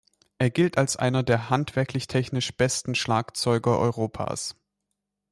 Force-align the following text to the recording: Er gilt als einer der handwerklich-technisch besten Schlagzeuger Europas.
Er 0.39 0.49
gilt 0.49 0.79
als 0.79 0.95
einer 0.97 1.21
der 1.21 1.51
handwerklich-technisch 1.51 2.57
besten 2.57 2.95
Schlagzeuger 2.95 3.77
Europas. 3.77 4.55